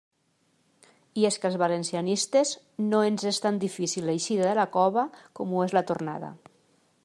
[1.23, 2.53] I és que als valencianistes
[2.87, 5.07] no ens és tan difícil l'eixida de la cova
[5.41, 6.33] com ho és la tornada.